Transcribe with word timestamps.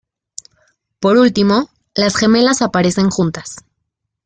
Por 0.99 1.17
último, 1.19 1.69
las 1.93 2.15
gemelas 2.15 2.63
aparecen 2.63 3.11
juntas. 3.11 3.57